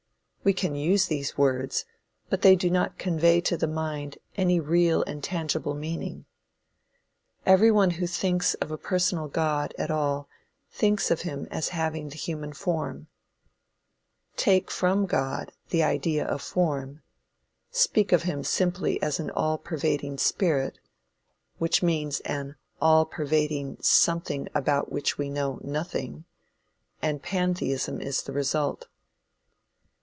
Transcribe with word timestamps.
We 0.43 0.53
can 0.53 0.73
use 0.75 1.05
these 1.05 1.37
words, 1.37 1.85
but 2.31 2.41
they 2.41 2.55
do 2.55 2.71
not 2.71 2.97
convey 2.97 3.41
to 3.41 3.55
the 3.55 3.67
mind 3.67 4.17
any 4.35 4.59
real 4.59 5.03
and 5.03 5.23
tangible 5.23 5.75
meaning. 5.75 6.25
Every 7.45 7.69
one 7.69 7.91
who 7.91 8.07
thinks 8.07 8.55
of 8.55 8.71
a 8.71 8.77
personal 8.79 9.27
God 9.27 9.75
at 9.77 9.91
all, 9.91 10.27
thinks 10.71 11.11
of 11.11 11.21
him 11.21 11.47
as 11.51 11.69
having 11.69 12.09
the 12.09 12.15
human 12.15 12.53
form. 12.53 13.05
Take 14.35 14.71
from 14.71 15.05
God 15.05 15.51
the 15.69 15.83
idea 15.83 16.25
of 16.25 16.41
form; 16.41 17.03
speak 17.69 18.11
of 18.11 18.23
him 18.23 18.43
simply 18.43 18.99
as 18.99 19.19
an 19.19 19.29
all 19.29 19.59
pervading 19.59 20.17
spirit 20.17 20.79
which 21.59 21.83
means 21.83 22.19
an 22.21 22.55
all 22.81 23.05
pervading 23.05 23.77
something 23.79 24.47
about 24.55 24.91
which 24.91 25.19
we 25.19 25.29
know 25.29 25.59
nothing 25.63 26.25
and 26.99 27.21
Pantheism 27.21 28.01
is 28.01 28.23
the 28.23 28.33
result. 28.33 28.87